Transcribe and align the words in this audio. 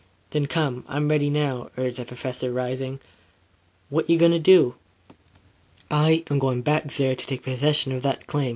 "Then, 0.31 0.47
come. 0.47 0.83
I'm 0.87 1.09
ready 1.09 1.29
now," 1.29 1.69
urged 1.77 1.97
the 1.97 2.05
Professor 2.05 2.51
rising. 2.51 2.99
"What 3.91 4.09
you 4.09 4.17
going 4.17 4.31
to 4.31 4.39
do?" 4.39 4.73
"I 5.91 6.23
am 6.31 6.39
going 6.39 6.63
back 6.63 6.91
there 6.93 7.15
to 7.15 7.25
take 7.27 7.43
possession 7.43 7.91
of 7.91 8.01
that 8.01 8.25
claim. 8.25 8.49